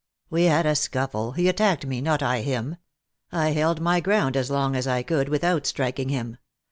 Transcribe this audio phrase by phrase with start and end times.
[0.31, 2.77] "We had a scuffle; he attacked me, not I him.
[3.31, 6.37] I held my ground as long as I could without striking him.